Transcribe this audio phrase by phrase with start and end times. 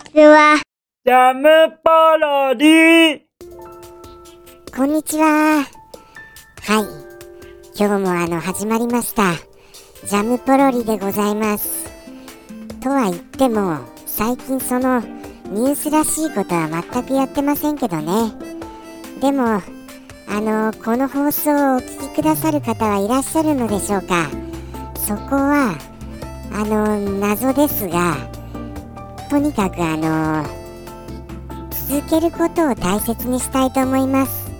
[0.00, 0.60] ちは。
[1.04, 3.20] ジャムパロディ
[4.74, 5.24] こんにちは。
[5.56, 5.66] はい。
[7.78, 9.34] 今日もあの、始まりました。
[10.06, 11.90] ジャムポロリでございます。
[12.80, 18.32] とは言っても、最近その、ニュースらしいことは全くやってませんけどね。
[19.20, 19.62] でも、あ
[20.28, 24.28] の、この放送をお聞きくださる方はいらっしゃるのでしょうか。
[24.94, 25.76] そこは、
[26.52, 28.29] あの、謎ですが、
[29.30, 30.44] とにかくあの、
[31.70, 34.50] 続けることを大切にしたいと思います。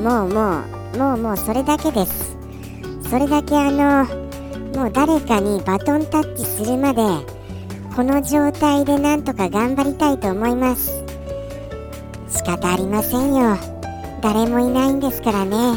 [0.00, 0.60] もうも
[0.94, 2.36] う、もうもうそれだけです。
[3.10, 4.04] それだけあの、
[4.76, 7.02] もう誰かにバトンタッチするまで、
[7.96, 11.02] この状態でなんとか頑張りたいと思います。
[12.28, 13.56] 仕方ありませんよ。
[14.22, 15.74] 誰もいないんですからね。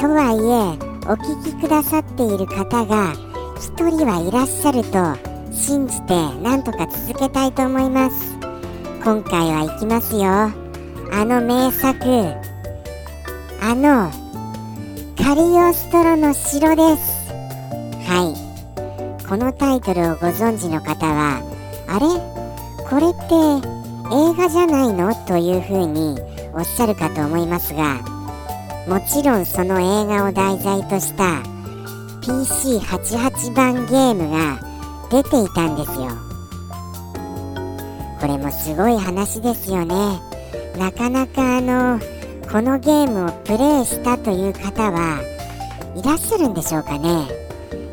[0.00, 3.12] とはいえ、お聞きくださっている方が
[3.56, 8.36] 一人はいらっしゃると信じてなんとか続けたいと思います。
[9.02, 10.22] 今回は行きますよ。
[10.22, 10.52] あ
[11.24, 11.96] の名作。
[13.62, 14.10] あの、
[15.16, 17.32] カリオストロの城です。
[18.06, 19.26] はい。
[19.26, 21.40] このタイトルをご存知の方は、
[21.88, 22.06] あれ？
[22.88, 23.34] これって
[24.14, 25.12] 映画じゃないの？
[25.26, 26.20] というふうに
[26.52, 28.02] おっしゃるかと思いますが、
[28.86, 31.42] もちろんその映画を題材とした
[32.20, 34.75] PC88 版ゲームが
[35.10, 36.08] 出ていたんですよ。
[38.20, 40.20] これもすごい話ですよね。
[40.78, 42.00] なかなかあの、
[42.50, 45.20] このゲームをプレイしたという方は
[45.94, 47.28] いらっしゃるんでしょうかね。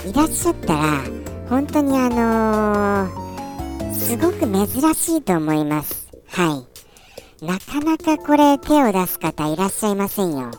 [0.06, 1.02] いらっしゃったら、
[1.50, 6.08] 本当にあのーすごく珍しいと思います。
[6.28, 6.66] は
[7.42, 7.46] い。
[7.46, 10.52] なかなかこれ手を出す方いらっしゃいませんよ。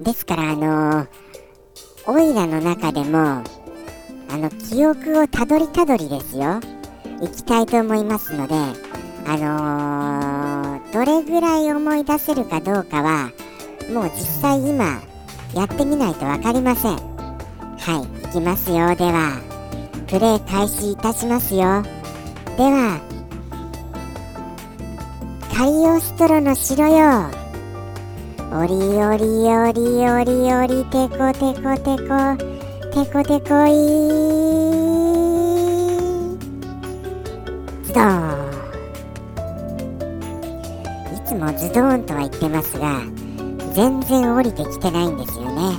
[0.00, 1.06] ですからあのー
[2.08, 3.42] オイラの中でも、
[4.36, 6.60] あの、記憶をたどりたどりですよ。
[7.22, 8.54] 行きたいと思いますので、
[9.26, 13.30] あのーどれぐらい思い出せるかどうかは、
[13.90, 15.00] もう実際今、
[15.54, 16.92] やってみないとわかりません。
[16.92, 16.98] は
[18.02, 18.94] い、行きますよ。
[18.94, 19.40] では、
[20.06, 21.82] プレイ開始いたしますよ。
[22.58, 23.00] では、
[25.56, 27.30] カリオストロの城よ。
[28.52, 32.45] おりおりおりおりおりてこてこてこ、
[32.96, 33.72] てこてこい
[37.84, 38.56] ズドーン。
[41.14, 43.02] いつもズドーンとは言ってますが、
[43.74, 45.74] 全然降りてきてないんですよね。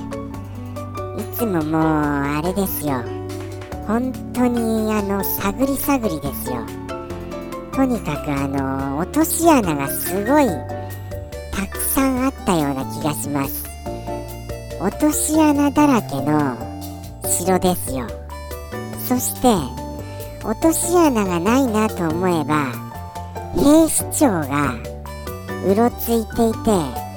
[1.18, 3.04] いつももう、あれですよ。
[3.88, 6.64] 本当に、あの、探り探りですよ。
[7.72, 10.46] とにかく、あの、落とし穴がすごい、
[11.52, 13.66] たくさんあったような気がします。
[14.80, 16.67] 落とし穴だらけの
[17.28, 18.08] 城ですよ。
[19.08, 19.48] そして、
[20.44, 22.72] 落とし穴がないなと思えば、
[23.56, 24.74] 兵士長が
[25.66, 27.08] うろついていて、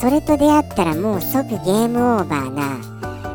[0.00, 2.78] それと出会ったらもう即ゲームオーバーな、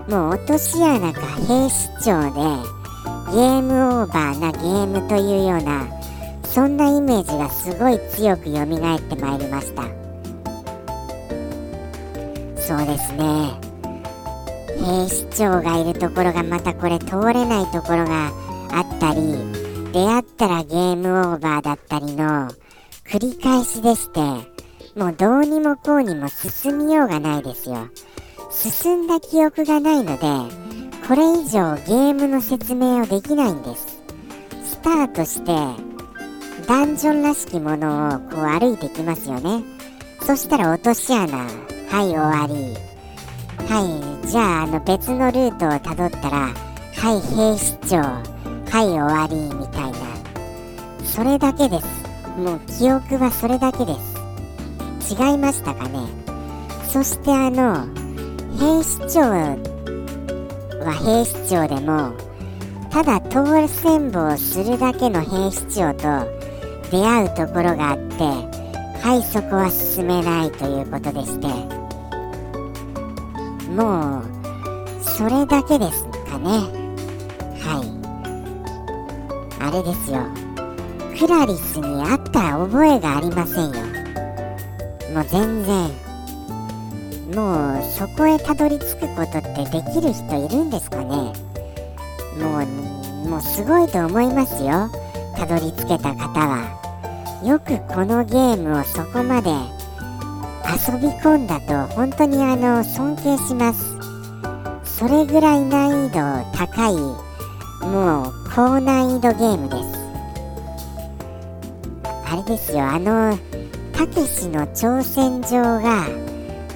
[0.08, 2.80] もう落とし穴か兵士長で、
[3.32, 5.88] ゲームオーバーなゲームというような、
[6.44, 9.84] そんなイメージがすごい強く蘇ってまいりました。
[12.58, 13.69] そうですね。
[14.80, 18.32] 兵士長がいるところがまたこれ通れないところが
[18.72, 19.22] あったり、
[19.92, 22.50] 出会ったらゲームオーバーだったりの
[23.06, 24.20] 繰り返しでして、
[24.96, 27.90] もうどうにもこうにも進みようがないですよ。
[28.52, 30.28] 進んだ記憶がないので、
[31.08, 34.02] これ以上ゲームの説明をできないんです。
[34.64, 35.52] スタートして、
[36.68, 39.64] ダンジョンらしきものをこう歩いてきますよね。
[40.22, 41.48] そしたら落とし穴、は
[42.04, 42.89] い終わり。
[43.68, 48.24] はい、じゃああの別のルートをたどったら、はい兵士長、は
[48.84, 49.98] い終わりみたいな。
[51.04, 51.86] それだけです。
[52.38, 54.20] もう記憶はそれだけです。
[55.10, 56.08] 違いましたかね
[56.88, 57.88] そしてあの
[58.60, 62.14] 兵士長は兵士長でも
[62.92, 66.04] ただ当選簿をするだけの兵士長と
[66.92, 68.24] 出会うところがあって
[69.02, 71.48] はいそこは進めないということでして
[73.80, 74.24] もう
[75.02, 76.50] それだけですかね。
[77.62, 77.88] はい。
[79.62, 80.20] あれですよ。
[81.18, 83.72] クラリスに会った覚えがありませんよ。
[85.14, 85.90] もう全然。
[87.34, 91.06] もうそこへたどり着くことってできる人いるんですかね。
[92.38, 94.90] もうもうすごいと思いますよ。
[95.38, 96.68] たどり着けた方は。
[97.46, 99.79] よくこのゲームをそこまで
[100.70, 103.98] 遊び込んだと本当にあの尊敬します。
[104.84, 106.20] それぐらい難易度
[106.56, 106.96] 高い
[107.88, 110.00] もう高難易度ゲームです。
[112.26, 113.38] あれですよあの
[113.94, 116.06] たけしの挑戦状が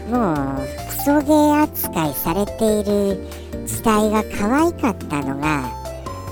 [0.10, 3.28] もうクソゲー扱いされている
[3.68, 5.70] 時代が可愛かったのが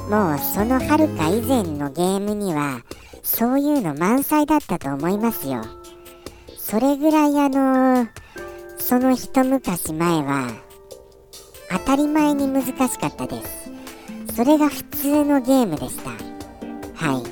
[0.10, 2.82] もうそのはるか以前のゲームには
[3.22, 5.62] そういうの満載だったと思いますよ。
[6.72, 8.08] それぐらいあの
[8.80, 10.48] その一昔前は
[11.70, 13.70] 当たり前に難しかったです。
[14.34, 16.12] それが普通のゲームでした。
[16.96, 17.24] はい。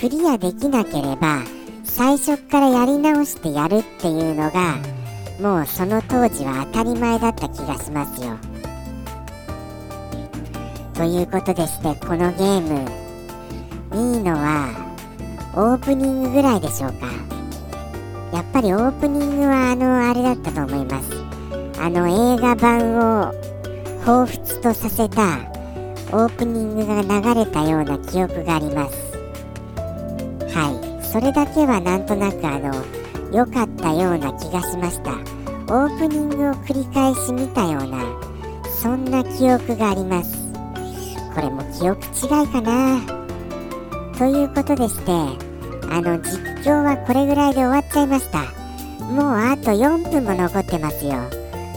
[0.00, 1.44] クリアできなければ
[1.84, 4.78] 最初からやり直してやるっていうのが
[5.40, 8.36] もうその当時は当たり前だった気がしますよ。
[10.94, 12.80] ということでしてこのゲーム
[13.94, 14.74] いいのは
[15.54, 17.23] オープニングぐらいでしょうか。
[18.34, 21.08] やっぱりオープニングはあのあれだったと思います。
[21.80, 23.32] あの映画版を
[24.04, 25.38] 彷彿とさせた
[26.10, 29.16] オープニングが流れたような記憶があります。
[30.52, 31.04] はい。
[31.06, 32.74] それだけはなんとなくあの
[33.32, 35.12] 良かったような気がしました。
[35.72, 38.02] オープニングを繰り返し見たような
[38.82, 40.52] そんな記憶があります。
[41.36, 43.00] これも記憶違いかな。
[44.18, 45.12] ということでして
[45.88, 48.40] あの実況はこれぐらいで終わっちゃいました。
[49.04, 51.12] もうあと4分も残ってますよ。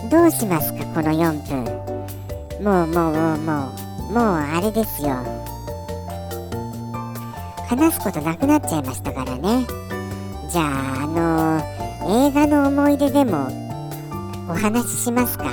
[0.10, 2.64] どうしますかこの4分。
[2.64, 3.72] もうもうもうも
[4.10, 5.18] うもうあれですよ。
[7.68, 9.68] 話すことなくなっちゃいましたからね。
[10.50, 11.62] じゃああの
[12.30, 13.50] 映画の思い出でも
[14.50, 15.46] お話ししますか。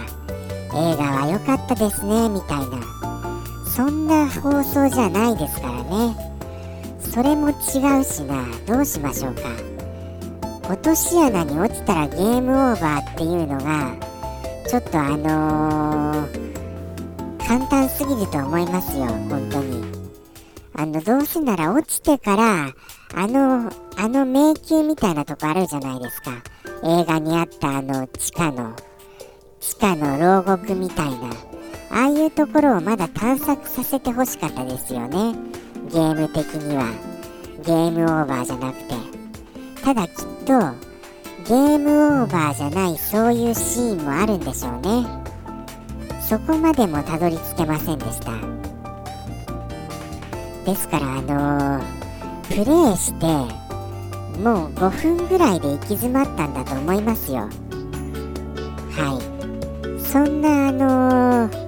[0.76, 2.78] 映画は良かったですねみたいな。
[3.66, 6.33] そんな放送じゃないですからね。
[7.14, 7.52] それも違
[8.00, 8.44] うしな。
[8.66, 9.42] どうしましょうか。
[10.68, 13.94] 落とし穴に落ちたらゲームオーバーっていうのが
[14.68, 19.06] ちょっとあのー、簡単すぎると思いますよ。
[19.06, 19.84] 本当に。
[20.74, 22.74] あのどうせなら落ちてから
[23.14, 26.32] あのあの迷宮みたいなとこあるじゃないですか。
[26.82, 28.74] 映画にあったあの地下の
[29.60, 31.30] 地下の牢獄みたいな。
[31.92, 35.36] ああいうところをまだ探索させてほしかったですよね。
[35.94, 36.90] ゲーム的には
[37.64, 38.94] ゲームオーバーじゃなくて
[39.84, 40.14] ただきっ
[40.44, 40.94] と
[41.46, 45.06] ゲームオーバーじゃないそういうシーンもあるんでしょうね。
[46.20, 48.32] そこまでもたどり着けませんでした。
[50.64, 51.84] ですからあのー、
[52.48, 53.26] プレイして
[54.40, 57.48] もう5分ぐらいで行き詰まったんだと思いますよ。
[58.90, 59.20] は
[59.98, 60.00] い。
[60.00, 61.64] そんなあのー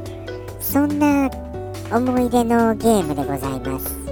[0.58, 1.30] そんな
[1.92, 4.05] 思い出のゲームでございます。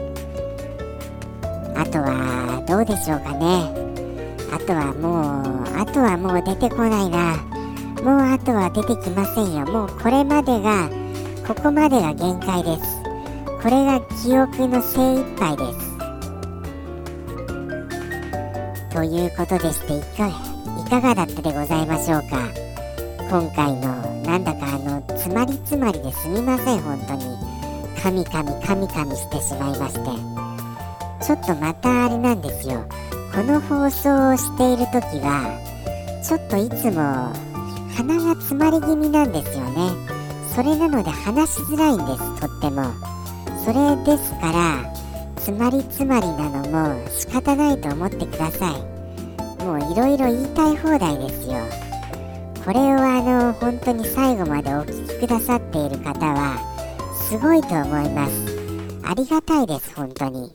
[1.94, 3.70] とはどうでしょうかね。
[4.50, 7.36] あとはもうあとはもう出てこないな。
[8.02, 9.64] もうあとは出てきませんよ。
[9.66, 10.90] もうこれまでが
[11.46, 13.00] ここまでが限界です。
[13.62, 15.94] これが記憶の精一杯です。
[18.90, 22.42] ということでしていかいかがだったでございましょうか。
[23.30, 23.94] 今回の
[24.26, 27.22] なんだかあの詰まり詰まりですみません本当に。
[28.02, 30.43] カミカミカミカミしてしまいまして。
[31.24, 32.84] ちょっとまたあれなんですよ。
[33.34, 35.58] この放送をしている時は
[36.22, 37.32] ちょっといつも
[37.96, 39.90] 鼻が詰まり気味なんですよね。
[40.54, 42.92] それなので話しづらいんですとっても。
[43.64, 44.94] それですから
[45.36, 49.64] 詰まり詰まりなのも仕方ないと思ってください。
[49.64, 51.54] もういろいろ言いたい放題ですよ。
[52.66, 56.58] これをあの本当に最後までお聴きくださっている方は
[57.14, 58.32] すごいと思います。
[59.02, 60.52] ありがたいです本当に。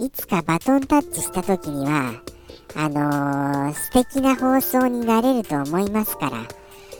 [0.00, 2.22] いつかバトンタッチした時には
[2.74, 6.46] あのー、素敵な放送になれると思いますから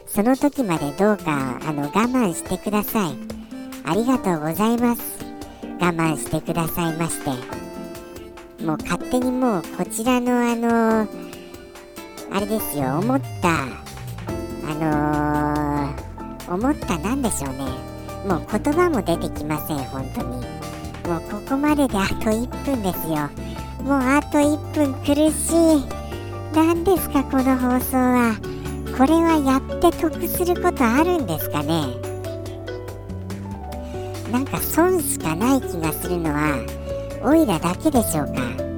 [0.06, 3.14] その時までどうかあの我慢してください。
[3.84, 5.24] ありがとうございます。
[5.80, 7.30] 我慢してくださいまして。
[8.64, 11.08] もう勝手にもうこちらのあのー、
[12.32, 13.66] あれですよ思ったあ
[14.74, 17.64] のー、思ったなんでしょうね。
[18.26, 20.69] もう言葉も出てきません本当に。
[21.10, 23.28] もうここまでであと1分ですよ。
[23.82, 25.84] もうあと1分苦しい。
[26.54, 28.36] 何ですかこの放送は。
[28.96, 31.82] これはやって得することあるんですかね。
[34.30, 36.64] なんか損しかない気がするのは
[37.24, 38.70] オイラだけでしょうか。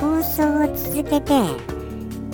[0.00, 1.32] 放送を続けて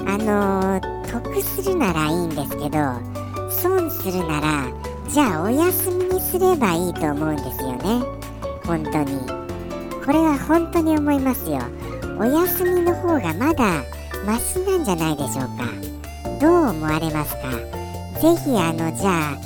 [0.06, 4.66] あのー、得するならいいんですけど損するなら
[5.06, 8.21] じゃあお休みにすればいいと思うんですよね。
[8.64, 9.18] 本当に。
[10.04, 11.58] これは本当に思いますよ。
[12.18, 13.82] お休みの方がまだ
[14.26, 15.64] マシなんじゃないでしょうか。
[16.40, 17.50] どう思われますか？
[18.20, 19.38] ぜひあのじゃあ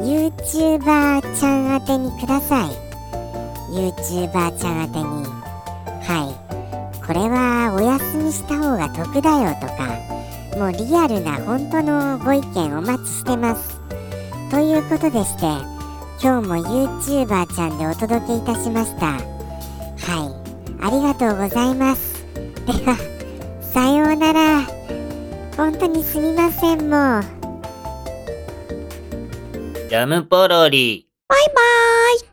[0.00, 2.70] YouTuber ちゃん宛てにください。
[3.72, 5.04] YouTuber ちゃん宛てに。
[6.02, 6.44] はい。
[7.06, 9.98] これはお休みした方が得だよとか
[10.58, 13.78] もうリアルな本当のご意見お待ちしてます。
[14.50, 15.73] ということでして
[16.24, 19.08] 今日も YouTuber ちゃんでお届けいたしました。
[19.08, 19.20] はい。
[20.82, 22.24] ありがとうございます。
[22.64, 22.96] で は
[23.60, 24.62] さようなら。
[25.54, 27.22] 本当にすみませんもう。
[29.90, 31.06] ジャムポロリ。
[31.28, 32.20] バイバーイ